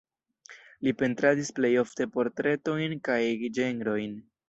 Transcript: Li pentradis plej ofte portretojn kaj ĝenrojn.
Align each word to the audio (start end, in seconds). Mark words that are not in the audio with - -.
Li 0.87 0.93
pentradis 1.01 1.53
plej 1.61 1.71
ofte 1.83 2.09
portretojn 2.17 2.99
kaj 3.11 3.23
ĝenrojn. 3.61 4.23